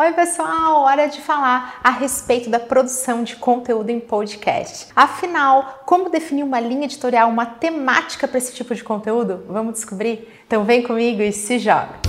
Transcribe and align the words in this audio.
Oi, 0.00 0.14
pessoal! 0.14 0.80
Hora 0.84 1.08
de 1.08 1.20
falar 1.20 1.78
a 1.84 1.90
respeito 1.90 2.48
da 2.48 2.58
produção 2.58 3.22
de 3.22 3.36
conteúdo 3.36 3.90
em 3.90 4.00
podcast. 4.00 4.88
Afinal, 4.96 5.82
como 5.84 6.08
definir 6.08 6.42
uma 6.42 6.58
linha 6.58 6.86
editorial, 6.86 7.28
uma 7.28 7.44
temática 7.44 8.26
para 8.26 8.38
esse 8.38 8.54
tipo 8.54 8.74
de 8.74 8.82
conteúdo? 8.82 9.44
Vamos 9.46 9.74
descobrir? 9.74 10.26
Então, 10.46 10.64
vem 10.64 10.82
comigo 10.82 11.20
e 11.20 11.30
se 11.34 11.58
joga! 11.58 12.00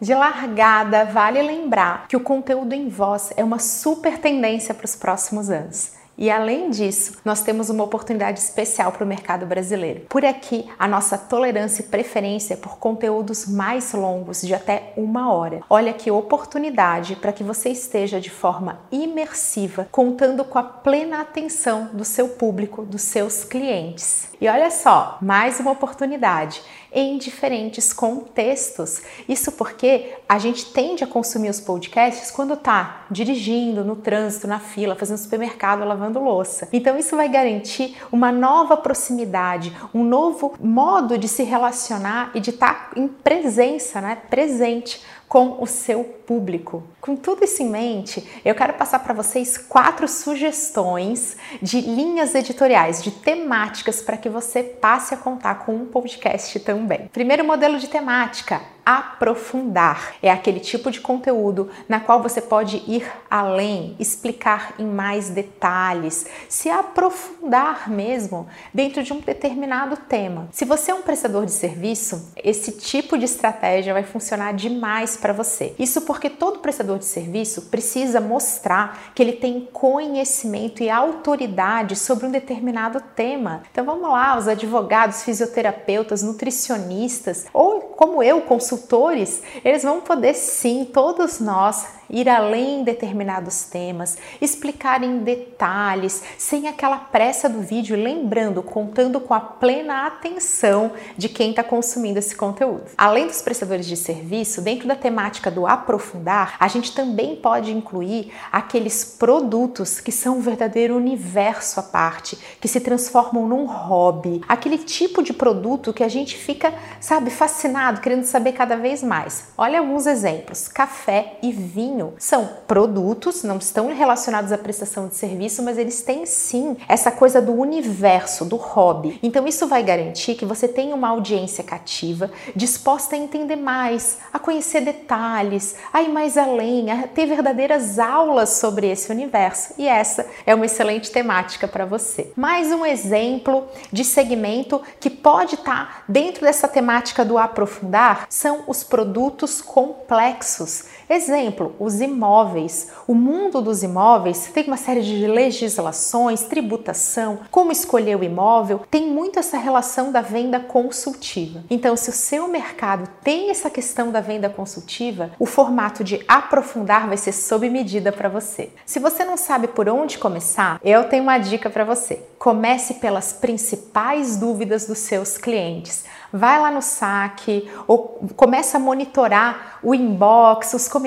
De 0.00 0.14
largada, 0.14 1.04
vale 1.04 1.42
lembrar 1.42 2.06
que 2.06 2.16
o 2.16 2.20
conteúdo 2.20 2.72
em 2.72 2.88
voz 2.88 3.32
é 3.36 3.42
uma 3.42 3.58
super 3.58 4.18
tendência 4.18 4.72
para 4.72 4.84
os 4.84 4.94
próximos 4.94 5.50
anos. 5.50 6.01
E 6.16 6.30
além 6.30 6.70
disso, 6.70 7.18
nós 7.24 7.42
temos 7.42 7.70
uma 7.70 7.84
oportunidade 7.84 8.38
especial 8.38 8.92
para 8.92 9.04
o 9.04 9.06
mercado 9.06 9.46
brasileiro. 9.46 10.02
Por 10.08 10.24
aqui, 10.24 10.68
a 10.78 10.86
nossa 10.86 11.16
tolerância 11.16 11.82
e 11.82 11.86
preferência 11.86 12.56
por 12.56 12.78
conteúdos 12.78 13.46
mais 13.46 13.92
longos, 13.92 14.42
de 14.42 14.54
até 14.54 14.92
uma 14.96 15.32
hora. 15.32 15.60
Olha 15.68 15.92
que 15.92 16.10
oportunidade 16.10 17.16
para 17.16 17.32
que 17.32 17.42
você 17.42 17.70
esteja 17.70 18.20
de 18.20 18.30
forma 18.30 18.80
imersiva, 18.90 19.88
contando 19.90 20.44
com 20.44 20.58
a 20.58 20.62
plena 20.62 21.20
atenção 21.20 21.90
do 21.92 22.04
seu 22.04 22.28
público, 22.28 22.82
dos 22.82 23.02
seus 23.02 23.44
clientes. 23.44 24.28
E 24.40 24.48
olha 24.48 24.70
só, 24.70 25.18
mais 25.20 25.60
uma 25.60 25.70
oportunidade 25.70 26.62
em 26.92 27.16
diferentes 27.16 27.92
contextos. 27.92 29.02
Isso 29.28 29.52
porque 29.52 30.14
a 30.28 30.38
gente 30.38 30.66
tende 30.72 31.02
a 31.02 31.06
consumir 31.06 31.48
os 31.48 31.60
podcasts 31.60 32.30
quando 32.30 32.54
está 32.54 33.06
dirigindo, 33.10 33.84
no 33.84 33.96
trânsito, 33.96 34.46
na 34.46 34.58
fila, 34.58 34.94
fazendo 34.94 35.18
supermercado, 35.18 35.84
lavando 35.84 36.22
louça. 36.22 36.68
Então 36.72 36.98
isso 36.98 37.16
vai 37.16 37.28
garantir 37.28 37.96
uma 38.12 38.30
nova 38.30 38.76
proximidade, 38.76 39.74
um 39.94 40.04
novo 40.04 40.54
modo 40.60 41.16
de 41.16 41.28
se 41.28 41.42
relacionar 41.42 42.30
e 42.34 42.40
de 42.40 42.50
estar 42.50 42.90
tá 42.90 43.00
em 43.00 43.08
presença, 43.08 44.00
né, 44.00 44.18
presente 44.28 45.00
com 45.32 45.62
o 45.62 45.66
seu 45.66 46.04
público. 46.04 46.82
Com 47.00 47.16
tudo 47.16 47.42
isso 47.42 47.62
em 47.62 47.70
mente, 47.70 48.22
eu 48.44 48.54
quero 48.54 48.74
passar 48.74 48.98
para 48.98 49.14
vocês 49.14 49.56
quatro 49.56 50.06
sugestões 50.06 51.38
de 51.62 51.80
linhas 51.80 52.34
editoriais, 52.34 53.02
de 53.02 53.10
temáticas 53.10 54.02
para 54.02 54.18
que 54.18 54.28
você 54.28 54.62
passe 54.62 55.14
a 55.14 55.16
contar 55.16 55.64
com 55.64 55.74
um 55.74 55.86
podcast 55.86 56.60
também. 56.60 57.08
Primeiro 57.10 57.46
modelo 57.46 57.78
de 57.78 57.88
temática, 57.88 58.60
aprofundar. 58.84 60.14
É 60.22 60.30
aquele 60.30 60.60
tipo 60.60 60.90
de 60.90 61.00
conteúdo 61.00 61.70
na 61.88 62.00
qual 62.00 62.22
você 62.22 62.40
pode 62.40 62.82
ir 62.86 63.10
além, 63.30 63.96
explicar 63.98 64.74
em 64.78 64.86
mais 64.86 65.30
detalhes, 65.30 66.26
se 66.48 66.68
aprofundar 66.68 67.88
mesmo 67.88 68.46
dentro 68.72 69.02
de 69.02 69.12
um 69.12 69.20
determinado 69.20 69.96
tema. 69.96 70.48
Se 70.52 70.64
você 70.64 70.90
é 70.90 70.94
um 70.94 71.02
prestador 71.02 71.46
de 71.46 71.52
serviço, 71.52 72.32
esse 72.36 72.72
tipo 72.72 73.16
de 73.16 73.24
estratégia 73.24 73.92
vai 73.92 74.02
funcionar 74.02 74.52
demais 74.52 75.16
para 75.16 75.32
você. 75.32 75.74
Isso 75.78 76.02
porque 76.02 76.28
todo 76.28 76.58
prestador 76.58 76.98
de 76.98 77.04
serviço 77.04 77.62
precisa 77.62 78.20
mostrar 78.20 79.12
que 79.14 79.22
ele 79.22 79.32
tem 79.32 79.68
conhecimento 79.72 80.82
e 80.82 80.90
autoridade 80.90 81.96
sobre 81.96 82.26
um 82.26 82.30
determinado 82.30 83.00
tema. 83.14 83.62
Então 83.70 83.84
vamos 83.84 84.10
lá, 84.10 84.36
os 84.36 84.48
advogados, 84.48 85.22
fisioterapeutas, 85.22 86.22
nutricionistas 86.22 87.46
ou 87.52 87.91
como 88.02 88.20
eu, 88.20 88.40
consultores, 88.40 89.44
eles 89.64 89.84
vão 89.84 90.00
poder 90.00 90.34
sim, 90.34 90.84
todos 90.92 91.38
nós, 91.38 91.86
ir 92.10 92.28
além 92.28 92.80
em 92.80 92.84
determinados 92.84 93.62
temas, 93.62 94.18
explicar 94.40 95.02
em 95.02 95.20
detalhes, 95.20 96.22
sem 96.36 96.66
aquela 96.66 96.98
pressa 96.98 97.48
do 97.48 97.60
vídeo, 97.60 97.96
lembrando, 97.96 98.62
contando 98.62 99.20
com 99.20 99.32
a 99.32 99.40
plena 99.40 100.06
atenção 100.06 100.92
de 101.16 101.28
quem 101.28 101.50
está 101.50 101.62
consumindo 101.62 102.18
esse 102.18 102.34
conteúdo. 102.36 102.90
Além 102.98 103.28
dos 103.28 103.40
prestadores 103.40 103.86
de 103.86 103.96
serviço, 103.96 104.60
dentro 104.60 104.88
da 104.88 104.96
temática 104.96 105.50
do 105.50 105.64
aprofundar, 105.64 106.56
a 106.58 106.66
gente 106.66 106.92
também 106.92 107.36
pode 107.36 107.72
incluir 107.72 108.32
aqueles 108.50 109.04
produtos 109.04 110.00
que 110.00 110.10
são 110.10 110.38
um 110.38 110.40
verdadeiro 110.40 110.96
universo 110.96 111.78
à 111.78 111.82
parte, 111.84 112.36
que 112.60 112.68
se 112.68 112.80
transformam 112.80 113.46
num 113.46 113.64
hobby, 113.64 114.42
aquele 114.48 114.76
tipo 114.76 115.22
de 115.22 115.32
produto 115.32 115.92
que 115.92 116.02
a 116.02 116.08
gente 116.08 116.36
fica, 116.36 116.74
sabe, 117.00 117.30
fascinado, 117.30 117.91
querendo 118.00 118.24
saber 118.24 118.52
cada 118.52 118.76
vez 118.76 119.02
mais. 119.02 119.48
Olha 119.56 119.78
alguns 119.78 120.06
exemplos: 120.06 120.68
café 120.68 121.38
e 121.42 121.52
vinho 121.52 122.14
são 122.18 122.48
produtos, 122.66 123.42
não 123.42 123.58
estão 123.58 123.94
relacionados 123.94 124.52
à 124.52 124.58
prestação 124.58 125.08
de 125.08 125.16
serviço, 125.16 125.62
mas 125.62 125.78
eles 125.78 126.02
têm 126.02 126.26
sim 126.26 126.76
essa 126.88 127.10
coisa 127.10 127.40
do 127.40 127.52
universo, 127.52 128.44
do 128.44 128.56
hobby. 128.56 129.18
Então 129.22 129.46
isso 129.46 129.66
vai 129.66 129.82
garantir 129.82 130.34
que 130.34 130.44
você 130.44 130.68
tenha 130.68 130.94
uma 130.94 131.08
audiência 131.08 131.64
cativa, 131.64 132.30
disposta 132.54 133.16
a 133.16 133.18
entender 133.18 133.56
mais, 133.56 134.18
a 134.32 134.38
conhecer 134.38 134.80
detalhes, 134.80 135.76
a 135.92 136.02
ir 136.02 136.08
mais 136.08 136.36
além, 136.36 136.90
a 136.90 137.06
ter 137.06 137.26
verdadeiras 137.26 137.98
aulas 137.98 138.50
sobre 138.50 138.88
esse 138.88 139.10
universo. 139.10 139.74
E 139.78 139.86
essa 139.86 140.26
é 140.46 140.54
uma 140.54 140.66
excelente 140.66 141.10
temática 141.10 141.68
para 141.68 141.84
você. 141.84 142.32
Mais 142.36 142.72
um 142.72 142.84
exemplo 142.84 143.66
de 143.92 144.04
segmento 144.04 144.80
que 145.00 145.10
pode 145.10 145.54
estar 145.54 145.86
tá 145.86 146.02
dentro 146.08 146.42
dessa 146.42 146.68
temática 146.68 147.24
do 147.24 147.38
aprofundar 147.72 148.26
são 148.28 148.64
os 148.66 148.84
produtos 148.84 149.62
complexos. 149.62 150.84
Exemplo, 151.12 151.76
os 151.78 152.00
imóveis. 152.00 152.88
O 153.06 153.14
mundo 153.14 153.60
dos 153.60 153.82
imóveis 153.82 154.46
tem 154.46 154.64
uma 154.64 154.78
série 154.78 155.02
de 155.02 155.26
legislações, 155.26 156.44
tributação, 156.44 157.40
como 157.50 157.70
escolher 157.70 158.16
o 158.16 158.24
imóvel, 158.24 158.80
tem 158.90 159.08
muito 159.08 159.38
essa 159.38 159.58
relação 159.58 160.10
da 160.10 160.22
venda 160.22 160.58
consultiva. 160.58 161.64
Então, 161.68 161.98
se 161.98 162.08
o 162.08 162.14
seu 162.14 162.48
mercado 162.48 163.06
tem 163.22 163.50
essa 163.50 163.68
questão 163.68 164.10
da 164.10 164.22
venda 164.22 164.48
consultiva, 164.48 165.32
o 165.38 165.44
formato 165.44 166.02
de 166.02 166.24
aprofundar 166.26 167.06
vai 167.06 167.18
ser 167.18 167.32
sob 167.32 167.68
medida 167.68 168.10
para 168.10 168.30
você. 168.30 168.70
Se 168.86 168.98
você 168.98 169.22
não 169.22 169.36
sabe 169.36 169.68
por 169.68 169.90
onde 169.90 170.16
começar, 170.16 170.80
eu 170.82 171.04
tenho 171.10 171.24
uma 171.24 171.36
dica 171.36 171.68
para 171.68 171.84
você. 171.84 172.22
Comece 172.38 172.94
pelas 172.94 173.34
principais 173.34 174.38
dúvidas 174.38 174.86
dos 174.86 174.98
seus 174.98 175.36
clientes. 175.36 176.06
Vai 176.32 176.58
lá 176.58 176.70
no 176.70 176.80
saque 176.80 177.70
ou 177.86 178.26
começa 178.34 178.78
a 178.78 178.80
monitorar 178.80 179.78
o 179.82 179.94
inbox, 179.94 180.72
os 180.72 180.88
comentários 180.88 181.01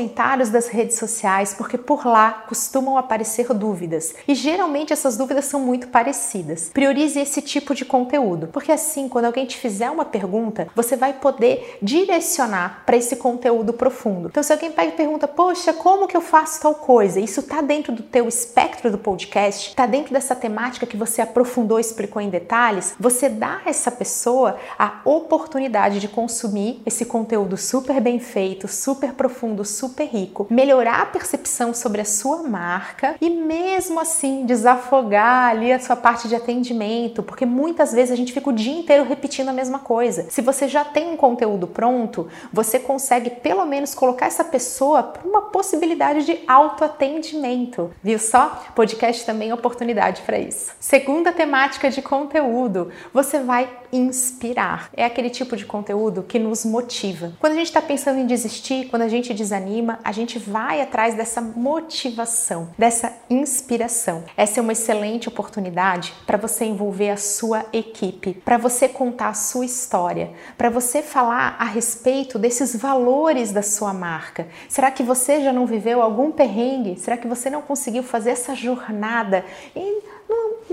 das 0.52 0.68
redes 0.68 0.98
sociais, 0.98 1.54
porque 1.54 1.78
por 1.78 2.06
lá 2.06 2.44
costumam 2.48 2.98
aparecer 2.98 3.54
dúvidas. 3.54 4.14
E 4.28 4.36
geralmente 4.36 4.92
essas 4.92 5.18
dúvidas 5.18 5.46
são 5.46 5.60
muito 5.60 5.88
parecidas. 5.88 6.70
Priorize 6.74 7.20
esse 7.20 7.42
tipo 7.42 7.74
de 7.74 7.86
conteúdo, 7.86 8.48
porque 8.48 8.72
assim, 8.72 9.08
quando 9.08 9.26
alguém 9.26 9.46
te 9.46 9.58
fizer 9.58 9.90
uma 9.90 10.06
pergunta, 10.06 10.68
você 10.76 10.96
vai 10.96 11.14
poder 11.14 11.78
direcionar 11.82 12.84
para 12.86 12.98
esse 12.98 13.16
conteúdo 13.16 13.74
profundo. 13.74 14.28
Então, 14.28 14.44
se 14.44 14.52
alguém 14.52 14.72
pega 14.72 14.90
e 14.90 14.98
pergunta, 14.98 15.28
poxa, 15.28 15.74
como 15.74 16.08
que 16.08 16.18
eu 16.18 16.22
faço 16.22 16.62
tal 16.62 16.76
coisa? 16.76 17.20
Isso 17.20 17.40
está 17.40 17.62
dentro 17.62 17.94
do 17.94 18.04
teu 18.04 18.28
espectro 18.28 18.92
do 18.92 18.98
podcast, 18.98 19.70
está 19.70 19.86
dentro 19.86 20.14
dessa 20.14 20.36
temática 20.36 20.86
que 20.86 20.98
você 20.98 21.22
aprofundou, 21.22 21.80
explicou 21.80 22.22
em 22.22 22.30
detalhes, 22.30 22.94
você 23.00 23.30
dá 23.30 23.62
a 23.66 23.70
essa 23.70 23.92
pessoa 23.92 24.58
a 24.78 25.02
oportunidade 25.06 26.00
de 26.00 26.08
consumir 26.08 26.82
esse 26.86 27.06
conteúdo 27.06 27.58
super 27.58 28.02
bem 28.02 28.20
feito, 28.20 28.68
super 28.68 29.14
profundo, 29.14 29.64
super 29.64 29.85
rico, 30.04 30.48
melhorar 30.50 31.02
a 31.02 31.06
percepção 31.06 31.74
sobre 31.74 32.02
a 32.02 32.06
sua 32.06 32.44
marca 32.44 33.16
e 33.20 33.30
mesmo 33.30 34.00
assim 34.00 34.46
desafogar 34.46 35.50
ali 35.50 35.72
a 35.72 35.80
sua 35.80 35.96
parte 35.96 36.28
de 36.28 36.36
atendimento, 36.36 37.24
porque 37.24 37.46
muitas 37.46 37.94
vezes 37.94 38.12
a 38.12 38.16
gente 38.16 38.34
fica 38.34 38.50
o 38.50 38.54
dia 38.54 38.74
inteiro 38.74 39.04
repetindo 39.04 39.50
a 39.50 39.54
mesma 39.54 39.80
coisa. 39.80 40.28
Se 40.30 40.42
você 40.42 40.68
já 40.68 40.84
tem 40.84 41.10
um 41.10 41.18
conteúdo 41.18 41.68
pronto, 41.68 42.28
você 42.52 42.80
consegue 42.80 43.30
pelo 43.30 43.66
menos 43.66 43.94
colocar 43.94 44.26
essa 44.26 44.44
pessoa 44.44 45.04
para 45.04 45.28
uma 45.28 45.44
possibilidade 45.44 46.26
de 46.26 46.40
autoatendimento. 46.48 47.92
Viu 48.04 48.20
só? 48.20 48.64
Podcast 48.76 49.26
também 49.26 49.50
é 49.50 49.54
oportunidade 49.54 50.22
para 50.22 50.38
isso. 50.38 50.72
Segunda 50.80 51.32
temática 51.32 51.90
de 51.90 52.02
conteúdo, 52.02 52.92
você 53.14 53.40
vai 53.40 53.70
inspirar. 53.92 54.90
É 54.94 55.06
aquele 55.06 55.30
tipo 55.30 55.56
de 55.56 55.66
conteúdo 55.66 56.24
que 56.24 56.38
nos 56.38 56.66
motiva. 56.66 57.34
Quando 57.40 57.54
a 57.54 57.56
gente 57.56 57.68
está 57.68 57.82
pensando 57.82 58.20
em 58.20 58.26
desistir, 58.26 58.88
quando 58.90 59.04
a 59.04 59.08
gente 59.08 59.34
desanima, 59.34 59.65
a 60.04 60.12
gente 60.12 60.40
vai 60.40 60.82
atrás 60.82 61.16
dessa 61.16 61.42
motivação, 61.42 62.70
dessa 62.78 63.12
inspiração. 63.30 64.24
Essa 64.38 64.60
é 64.60 64.62
uma 64.62 64.72
excelente 64.72 65.28
oportunidade 65.28 66.14
para 66.26 66.38
você 66.38 66.66
envolver 66.66 67.10
a 67.10 67.18
sua 67.18 67.66
equipe, 67.74 68.34
para 68.34 68.58
você 68.58 68.88
contar 68.88 69.30
a 69.30 69.34
sua 69.34 69.66
história, 69.66 70.32
para 70.58 70.70
você 70.70 71.02
falar 71.02 71.56
a 71.60 71.66
respeito 71.66 72.38
desses 72.38 72.76
valores 72.76 73.52
da 73.52 73.62
sua 73.62 73.94
marca. 73.94 74.48
Será 74.70 74.92
que 74.92 75.04
você 75.04 75.42
já 75.42 75.52
não 75.52 75.66
viveu 75.66 76.02
algum 76.02 76.32
perrengue? 76.32 77.00
Será 77.00 77.18
que 77.18 77.28
você 77.28 77.50
não 77.50 77.62
conseguiu 77.62 78.04
fazer 78.04 78.32
essa 78.32 78.56
jornada? 78.56 79.44
E 79.76 80.04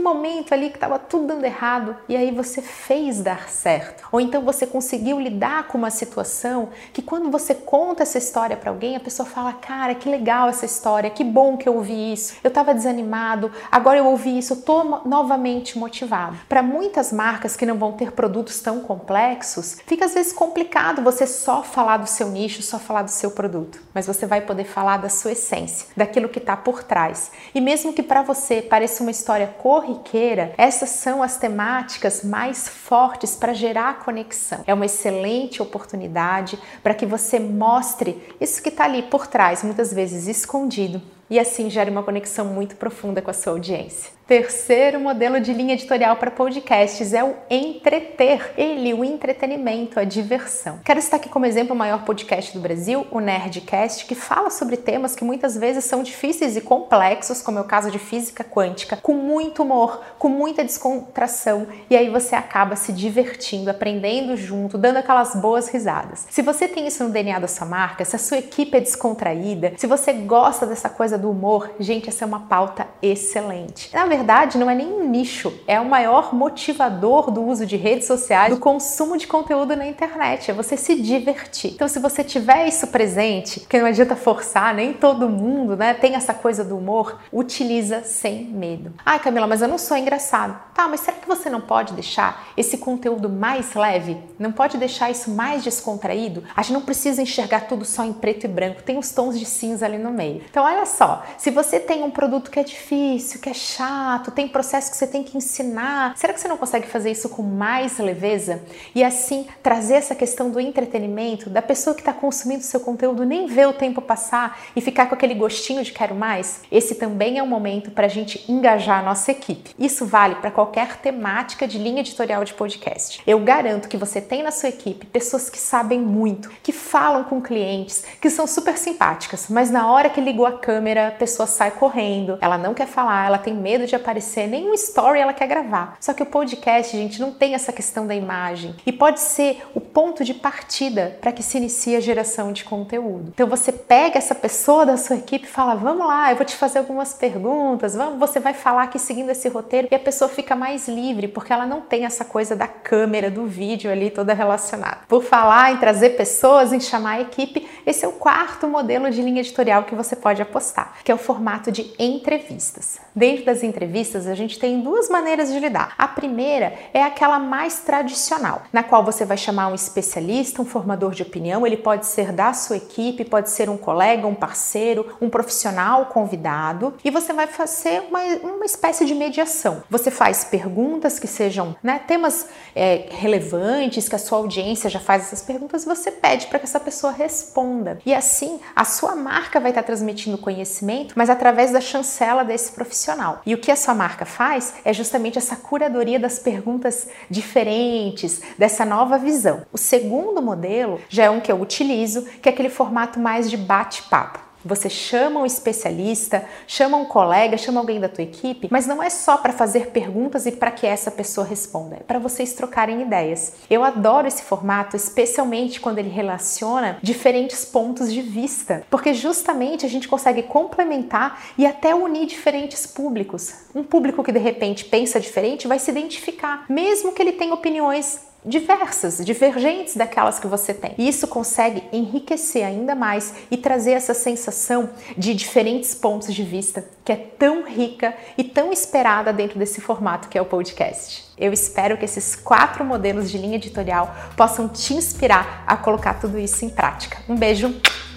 momento 0.02 0.52
ali 0.52 0.68
que 0.68 0.76
estava 0.76 0.98
tudo 0.98 1.26
dando 1.26 1.44
errado 1.44 1.96
e 2.08 2.16
aí 2.16 2.30
você 2.30 2.60
fez 2.60 3.20
dar 3.20 3.48
certo. 3.48 4.04
Ou 4.10 4.20
então 4.20 4.42
você 4.42 4.66
conseguiu 4.66 5.20
lidar 5.20 5.68
com 5.68 5.78
uma 5.78 5.90
situação 5.90 6.70
que 6.92 7.02
quando 7.02 7.30
você 7.30 7.54
conta 7.54 8.02
essa 8.02 8.18
história 8.18 8.56
para 8.56 8.70
alguém, 8.70 8.96
a 8.96 9.00
pessoa 9.00 9.28
fala: 9.28 9.52
"Cara, 9.52 9.94
que 9.94 10.08
legal 10.08 10.48
essa 10.48 10.66
história, 10.66 11.10
que 11.10 11.24
bom 11.24 11.56
que 11.56 11.68
eu 11.68 11.76
ouvi 11.76 12.12
isso. 12.12 12.34
Eu 12.42 12.48
estava 12.48 12.74
desanimado, 12.74 13.50
agora 13.70 13.98
eu 13.98 14.06
ouvi 14.06 14.38
isso, 14.38 14.54
eu 14.54 14.62
tô 14.62 14.84
novamente 15.04 15.78
motivado". 15.78 16.36
Para 16.48 16.62
muitas 16.62 17.12
marcas 17.12 17.56
que 17.56 17.66
não 17.66 17.76
vão 17.76 17.92
ter 17.92 18.12
produtos 18.12 18.60
tão 18.60 18.80
complexos, 18.80 19.78
fica 19.86 20.04
às 20.04 20.14
vezes 20.14 20.32
complicado 20.32 21.02
você 21.02 21.26
só 21.26 21.62
falar 21.62 21.98
do 21.98 22.06
seu 22.06 22.28
nicho, 22.28 22.62
só 22.62 22.78
falar 22.78 23.02
do 23.02 23.10
seu 23.10 23.30
produto, 23.30 23.80
mas 23.94 24.06
você 24.06 24.26
vai 24.26 24.40
poder 24.40 24.64
falar 24.64 24.98
da 24.98 25.08
sua 25.08 25.32
essência, 25.32 25.88
daquilo 25.96 26.28
que 26.28 26.38
está 26.38 26.56
por 26.56 26.82
trás. 26.82 27.30
E 27.54 27.60
mesmo 27.60 27.92
que 27.92 28.02
para 28.02 28.22
você 28.22 28.60
pareça 28.62 29.02
uma 29.02 29.10
história 29.10 29.46
corriqueira, 29.92 30.54
essas 30.56 30.90
são 30.90 31.22
as 31.22 31.36
temáticas 31.36 32.22
mais 32.22 32.68
fortes 32.68 33.36
para 33.36 33.52
gerar 33.52 34.00
conexão. 34.00 34.60
É 34.66 34.74
uma 34.74 34.86
excelente 34.86 35.62
oportunidade 35.62 36.58
para 36.82 36.94
que 36.94 37.06
você 37.06 37.38
mostre 37.38 38.22
isso 38.40 38.62
que 38.62 38.68
está 38.68 38.84
ali 38.84 39.02
por 39.02 39.26
trás, 39.26 39.62
muitas 39.62 39.92
vezes 39.92 40.26
escondido, 40.26 41.00
e 41.28 41.38
assim 41.38 41.70
gere 41.70 41.90
uma 41.90 42.02
conexão 42.02 42.44
muito 42.46 42.76
profunda 42.76 43.22
com 43.22 43.30
a 43.30 43.34
sua 43.34 43.52
audiência. 43.52 44.12
Terceiro 44.26 45.00
modelo 45.00 45.40
de 45.40 45.52
linha 45.52 45.74
editorial 45.74 46.14
para 46.14 46.30
podcasts 46.30 47.12
é 47.12 47.24
o 47.24 47.34
entreter. 47.50 48.54
Ele, 48.56 48.94
o 48.94 49.04
entretenimento, 49.04 49.98
a 49.98 50.04
diversão. 50.04 50.78
Quero 50.84 51.00
estar 51.00 51.16
aqui 51.16 51.28
como 51.28 51.44
exemplo 51.44 51.74
o 51.74 51.78
maior 51.78 52.04
podcast 52.04 52.54
do 52.54 52.60
Brasil, 52.60 53.04
o 53.10 53.18
Nerdcast, 53.18 54.06
que 54.06 54.14
fala 54.14 54.48
sobre 54.48 54.76
temas 54.76 55.16
que 55.16 55.24
muitas 55.24 55.56
vezes 55.56 55.84
são 55.84 56.04
difíceis 56.04 56.56
e 56.56 56.60
complexos, 56.60 57.42
como 57.42 57.58
é 57.58 57.60
o 57.60 57.64
caso 57.64 57.90
de 57.90 57.98
física 57.98 58.44
quântica, 58.44 58.96
com 58.96 59.12
muito 59.12 59.64
humor, 59.64 60.00
com 60.20 60.28
muita 60.28 60.62
descontração, 60.62 61.66
e 61.90 61.96
aí 61.96 62.08
você 62.08 62.36
acaba 62.36 62.76
se 62.76 62.92
divertindo, 62.92 63.70
aprendendo 63.70 64.36
junto, 64.36 64.78
dando 64.78 64.98
aquelas 64.98 65.34
boas 65.34 65.68
risadas. 65.68 66.26
Se 66.30 66.42
você 66.42 66.68
tem 66.68 66.86
isso 66.86 67.02
no 67.02 67.10
DNA 67.10 67.40
da 67.40 67.48
sua 67.48 67.66
marca, 67.66 68.04
se 68.04 68.14
a 68.14 68.20
sua 68.20 68.38
equipe 68.38 68.76
é 68.76 68.80
descontraída, 68.80 69.72
se 69.76 69.86
você 69.86 70.12
gosta 70.12 70.64
dessa 70.64 70.88
coisa 70.88 71.18
do 71.18 71.28
humor, 71.28 71.72
gente, 71.80 72.08
essa 72.08 72.24
é 72.24 72.26
uma 72.26 72.46
pauta 72.46 72.86
excelente. 73.02 73.90
Na 73.92 74.11
verdade, 74.16 74.58
não 74.58 74.68
é 74.68 74.74
nem 74.74 74.86
um 74.86 75.08
nicho, 75.08 75.52
é 75.66 75.80
o 75.80 75.86
maior 75.86 76.34
motivador 76.34 77.30
do 77.30 77.42
uso 77.42 77.64
de 77.64 77.76
redes 77.76 78.06
sociais, 78.06 78.52
do 78.52 78.60
consumo 78.60 79.16
de 79.16 79.26
conteúdo 79.26 79.74
na 79.74 79.86
internet, 79.86 80.50
é 80.50 80.54
você 80.54 80.76
se 80.76 80.94
divertir. 80.94 81.72
Então, 81.72 81.88
se 81.88 81.98
você 81.98 82.22
tiver 82.22 82.68
isso 82.68 82.86
presente, 82.88 83.60
que 83.60 83.78
não 83.78 83.86
adianta 83.86 84.14
forçar, 84.14 84.74
nem 84.74 84.92
todo 84.92 85.30
mundo, 85.30 85.76
né, 85.76 85.94
tem 85.94 86.14
essa 86.14 86.34
coisa 86.34 86.62
do 86.62 86.76
humor, 86.76 87.18
utiliza 87.32 88.02
sem 88.04 88.44
medo. 88.44 88.92
Ai, 89.04 89.18
Camila, 89.18 89.46
mas 89.46 89.62
eu 89.62 89.68
não 89.68 89.78
sou 89.78 89.96
engraçado. 89.96 90.60
Tá, 90.74 90.86
mas 90.88 91.00
será 91.00 91.16
que 91.16 91.28
você 91.28 91.48
não 91.48 91.60
pode 91.60 91.94
deixar 91.94 92.48
esse 92.54 92.76
conteúdo 92.76 93.30
mais 93.30 93.74
leve? 93.74 94.18
Não 94.38 94.52
pode 94.52 94.76
deixar 94.76 95.10
isso 95.10 95.30
mais 95.30 95.64
descontraído? 95.64 96.44
A 96.54 96.62
gente 96.62 96.74
não 96.74 96.82
precisa 96.82 97.22
enxergar 97.22 97.60
tudo 97.62 97.84
só 97.84 98.04
em 98.04 98.12
preto 98.12 98.44
e 98.44 98.48
branco, 98.48 98.82
tem 98.82 98.98
os 98.98 99.10
tons 99.10 99.38
de 99.38 99.46
cinza 99.46 99.86
ali 99.86 99.96
no 99.96 100.10
meio. 100.10 100.42
Então, 100.50 100.64
olha 100.64 100.84
só, 100.84 101.22
se 101.38 101.50
você 101.50 101.80
tem 101.80 102.02
um 102.02 102.10
produto 102.10 102.50
que 102.50 102.60
é 102.60 102.64
difícil, 102.64 103.40
que 103.40 103.48
é 103.48 103.54
chato, 103.54 104.01
chato, 104.02 104.32
tem 104.32 104.48
processo 104.48 104.90
que 104.90 104.96
você 104.96 105.06
tem 105.06 105.22
que 105.22 105.36
ensinar. 105.36 106.14
Será 106.16 106.32
que 106.32 106.40
você 106.40 106.48
não 106.48 106.56
consegue 106.56 106.88
fazer 106.88 107.10
isso 107.10 107.28
com 107.28 107.42
mais 107.42 107.98
leveza? 107.98 108.62
E 108.94 109.04
assim 109.04 109.46
trazer 109.62 109.94
essa 109.94 110.14
questão 110.14 110.50
do 110.50 110.58
entretenimento, 110.58 111.48
da 111.48 111.62
pessoa 111.62 111.94
que 111.94 112.00
está 112.00 112.12
consumindo 112.12 112.64
seu 112.64 112.80
conteúdo 112.80 113.24
nem 113.24 113.46
ver 113.46 113.68
o 113.68 113.72
tempo 113.72 114.02
passar 114.02 114.58
e 114.74 114.80
ficar 114.80 115.06
com 115.06 115.14
aquele 115.14 115.34
gostinho 115.34 115.84
de 115.84 115.92
quero 115.92 116.14
mais? 116.14 116.62
Esse 116.70 116.96
também 116.96 117.38
é 117.38 117.42
um 117.42 117.46
momento 117.46 117.90
para 117.92 118.06
a 118.06 118.08
gente 118.08 118.44
engajar 118.50 118.98
a 118.98 119.02
nossa 119.02 119.30
equipe. 119.30 119.70
Isso 119.78 120.04
vale 120.04 120.34
para 120.36 120.50
qualquer 120.50 120.96
temática 120.96 121.66
de 121.66 121.78
linha 121.78 122.00
editorial 122.00 122.44
de 122.44 122.54
podcast. 122.54 123.22
Eu 123.24 123.38
garanto 123.38 123.88
que 123.88 123.96
você 123.96 124.20
tem 124.20 124.42
na 124.42 124.50
sua 124.50 124.68
equipe 124.68 125.06
pessoas 125.06 125.48
que 125.48 125.58
sabem 125.58 126.00
muito, 126.00 126.50
que 126.62 126.72
falam 126.72 127.24
com 127.24 127.40
clientes, 127.40 128.04
que 128.20 128.30
são 128.30 128.46
super 128.46 128.76
simpáticas, 128.76 129.46
mas 129.48 129.70
na 129.70 129.90
hora 129.90 130.10
que 130.10 130.20
ligou 130.20 130.46
a 130.46 130.52
câmera, 130.52 131.08
a 131.08 131.12
pessoa 131.12 131.46
sai 131.46 131.70
correndo, 131.70 132.36
ela 132.40 132.58
não 132.58 132.74
quer 132.74 132.86
falar, 132.86 133.26
ela 133.26 133.38
tem 133.38 133.54
medo 133.54 133.86
de 133.86 133.91
de 133.92 133.96
aparecer, 133.96 134.48
nem 134.48 134.70
um 134.70 134.74
story 134.74 135.20
ela 135.20 135.34
quer 135.34 135.46
gravar. 135.46 135.96
Só 136.00 136.14
que 136.14 136.22
o 136.22 136.26
podcast, 136.26 136.96
gente, 136.96 137.20
não 137.20 137.30
tem 137.30 137.54
essa 137.54 137.72
questão 137.72 138.06
da 138.06 138.14
imagem 138.14 138.74
e 138.86 138.92
pode 138.92 139.20
ser 139.20 139.62
o 139.74 139.80
ponto 139.80 140.24
de 140.24 140.32
partida 140.32 141.18
para 141.20 141.30
que 141.30 141.42
se 141.42 141.58
inicie 141.58 141.94
a 141.94 142.00
geração 142.00 142.52
de 142.52 142.64
conteúdo. 142.64 143.32
Então 143.34 143.46
você 143.46 143.70
pega 143.70 144.18
essa 144.18 144.34
pessoa 144.34 144.86
da 144.86 144.96
sua 144.96 145.16
equipe 145.16 145.44
e 145.44 145.48
fala: 145.50 145.74
"Vamos 145.74 146.06
lá, 146.06 146.30
eu 146.30 146.36
vou 146.36 146.46
te 146.46 146.56
fazer 146.56 146.78
algumas 146.78 147.12
perguntas, 147.12 147.94
vamos, 147.94 148.18
você 148.18 148.40
vai 148.40 148.54
falar 148.54 148.84
aqui 148.84 148.98
seguindo 148.98 149.30
esse 149.30 149.48
roteiro" 149.48 149.88
e 149.90 149.94
a 149.94 149.98
pessoa 149.98 150.28
fica 150.28 150.56
mais 150.56 150.88
livre 150.88 151.28
porque 151.28 151.52
ela 151.52 151.66
não 151.66 151.82
tem 151.82 152.04
essa 152.04 152.24
coisa 152.24 152.56
da 152.56 152.66
câmera, 152.66 153.30
do 153.30 153.46
vídeo 153.46 153.90
ali 153.90 154.10
toda 154.10 154.32
relacionada. 154.32 155.00
Por 155.06 155.22
falar 155.22 155.72
em 155.72 155.76
trazer 155.76 156.10
pessoas, 156.10 156.72
em 156.72 156.80
chamar 156.80 157.18
a 157.18 157.20
equipe, 157.20 157.68
esse 157.86 158.04
é 158.04 158.08
o 158.08 158.12
quarto 158.12 158.68
modelo 158.68 159.10
de 159.10 159.20
linha 159.22 159.40
editorial 159.40 159.84
que 159.84 159.94
você 159.94 160.14
pode 160.14 160.40
apostar, 160.40 160.94
que 161.04 161.10
é 161.10 161.14
o 161.14 161.18
formato 161.18 161.72
de 161.72 161.92
entrevistas. 161.98 163.00
Dentro 163.14 163.44
das 163.44 163.62
entrevistas 163.62 164.26
a 164.26 164.34
gente 164.34 164.58
tem 164.58 164.80
duas 164.80 165.08
maneiras 165.08 165.52
de 165.52 165.58
lidar. 165.58 165.94
A 165.98 166.06
primeira 166.06 166.72
é 166.94 167.02
aquela 167.02 167.38
mais 167.38 167.80
tradicional, 167.80 168.62
na 168.72 168.82
qual 168.82 169.04
você 169.04 169.24
vai 169.24 169.36
chamar 169.36 169.68
um 169.68 169.74
especialista, 169.74 170.62
um 170.62 170.64
formador 170.64 171.12
de 171.12 171.22
opinião, 171.22 171.66
ele 171.66 171.76
pode 171.76 172.06
ser 172.06 172.32
da 172.32 172.52
sua 172.52 172.76
equipe, 172.76 173.24
pode 173.24 173.50
ser 173.50 173.68
um 173.68 173.76
colega, 173.76 174.26
um 174.26 174.34
parceiro, 174.34 175.16
um 175.20 175.28
profissional 175.28 176.06
convidado, 176.06 176.94
e 177.04 177.10
você 177.10 177.32
vai 177.32 177.46
fazer 177.46 178.02
uma, 178.08 178.20
uma 178.42 178.64
espécie 178.64 179.04
de 179.04 179.14
mediação. 179.14 179.82
Você 179.90 180.10
faz 180.10 180.44
perguntas 180.44 181.18
que 181.18 181.26
sejam 181.26 181.74
né, 181.82 182.00
temas 182.06 182.46
é, 182.74 183.08
relevantes, 183.10 184.08
que 184.08 184.14
a 184.14 184.18
sua 184.18 184.38
audiência 184.38 184.88
já 184.88 185.00
faz 185.00 185.22
essas 185.22 185.42
perguntas, 185.42 185.84
você 185.84 186.10
pede 186.10 186.46
para 186.46 186.58
que 186.58 186.64
essa 186.64 186.80
pessoa 186.80 187.12
responda. 187.12 187.71
E 188.04 188.14
assim, 188.14 188.60
a 188.74 188.84
sua 188.84 189.14
marca 189.14 189.60
vai 189.60 189.70
estar 189.70 189.82
transmitindo 189.82 190.38
conhecimento, 190.38 191.14
mas 191.16 191.30
através 191.30 191.72
da 191.72 191.80
chancela 191.80 192.44
desse 192.44 192.72
profissional. 192.72 193.40
E 193.46 193.54
o 193.54 193.58
que 193.58 193.70
a 193.70 193.76
sua 193.76 193.94
marca 193.94 194.24
faz 194.24 194.74
é 194.84 194.92
justamente 194.92 195.38
essa 195.38 195.56
curadoria 195.56 196.18
das 196.18 196.38
perguntas 196.38 197.08
diferentes, 197.30 198.42
dessa 198.58 198.84
nova 198.84 199.18
visão. 199.18 199.62
O 199.72 199.78
segundo 199.78 200.42
modelo 200.42 201.00
já 201.08 201.24
é 201.24 201.30
um 201.30 201.40
que 201.40 201.50
eu 201.50 201.60
utilizo, 201.60 202.22
que 202.40 202.48
é 202.48 202.52
aquele 202.52 202.68
formato 202.68 203.18
mais 203.18 203.50
de 203.50 203.56
bate-papo. 203.56 204.51
Você 204.64 204.88
chama 204.88 205.40
um 205.40 205.46
especialista, 205.46 206.44
chama 206.66 206.96
um 206.96 207.04
colega, 207.04 207.58
chama 207.58 207.80
alguém 207.80 208.00
da 208.00 208.08
tua 208.08 208.24
equipe, 208.24 208.68
mas 208.70 208.86
não 208.86 209.02
é 209.02 209.10
só 209.10 209.36
para 209.36 209.52
fazer 209.52 209.88
perguntas 209.88 210.46
e 210.46 210.52
para 210.52 210.70
que 210.70 210.86
essa 210.86 211.10
pessoa 211.10 211.46
responda, 211.46 211.96
é 211.96 212.00
para 212.00 212.18
vocês 212.18 212.52
trocarem 212.52 213.02
ideias. 213.02 213.54
Eu 213.68 213.82
adoro 213.84 214.26
esse 214.26 214.42
formato, 214.42 214.96
especialmente 214.96 215.80
quando 215.80 215.98
ele 215.98 216.08
relaciona 216.08 216.98
diferentes 217.02 217.64
pontos 217.64 218.12
de 218.12 218.22
vista, 218.22 218.84
porque 218.90 219.14
justamente 219.14 219.84
a 219.84 219.88
gente 219.88 220.08
consegue 220.08 220.42
complementar 220.44 221.42
e 221.58 221.66
até 221.66 221.94
unir 221.94 222.26
diferentes 222.26 222.86
públicos. 222.86 223.54
Um 223.74 223.82
público 223.82 224.22
que 224.22 224.32
de 224.32 224.38
repente 224.38 224.84
pensa 224.84 225.20
diferente 225.20 225.68
vai 225.68 225.78
se 225.78 225.90
identificar, 225.90 226.64
mesmo 226.68 227.12
que 227.12 227.22
ele 227.22 227.32
tenha 227.32 227.54
opiniões 227.54 228.31
diversas, 228.44 229.24
divergentes 229.24 229.96
daquelas 229.96 230.38
que 230.38 230.46
você 230.46 230.74
tem. 230.74 230.94
E 230.98 231.08
isso 231.08 231.26
consegue 231.28 231.84
enriquecer 231.92 232.64
ainda 232.64 232.94
mais 232.94 233.34
e 233.50 233.56
trazer 233.56 233.92
essa 233.92 234.14
sensação 234.14 234.90
de 235.16 235.34
diferentes 235.34 235.94
pontos 235.94 236.34
de 236.34 236.42
vista 236.42 236.84
que 237.04 237.12
é 237.12 237.16
tão 237.16 237.64
rica 237.64 238.14
e 238.36 238.44
tão 238.44 238.72
esperada 238.72 239.32
dentro 239.32 239.58
desse 239.58 239.80
formato 239.80 240.28
que 240.28 240.36
é 240.36 240.42
o 240.42 240.46
podcast. 240.46 241.24
Eu 241.38 241.52
espero 241.52 241.96
que 241.96 242.04
esses 242.04 242.36
quatro 242.36 242.84
modelos 242.84 243.30
de 243.30 243.38
linha 243.38 243.56
editorial 243.56 244.14
possam 244.36 244.68
te 244.68 244.94
inspirar 244.94 245.64
a 245.66 245.76
colocar 245.76 246.14
tudo 246.14 246.38
isso 246.38 246.64
em 246.64 246.70
prática. 246.70 247.18
Um 247.28 247.36
beijo, 247.36 247.74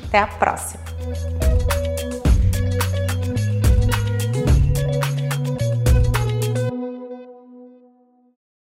até 0.08 0.20
a 0.20 0.28
próxima! 0.28 1.45